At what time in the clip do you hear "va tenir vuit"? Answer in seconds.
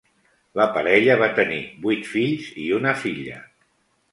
1.25-2.09